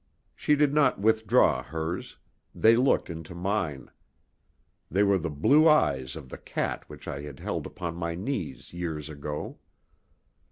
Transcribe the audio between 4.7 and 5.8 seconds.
They were the blue